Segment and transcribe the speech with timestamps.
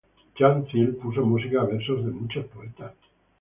[0.37, 2.93] Chan Cil puso música a versos de muchos poetas.